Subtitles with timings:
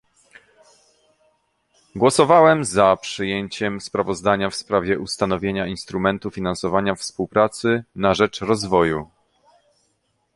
[1.95, 9.09] Głosowałem za przyjęciem sprawozdania w sprawie ustanowienia instrumentu finansowania współpracy na rzecz rozwoju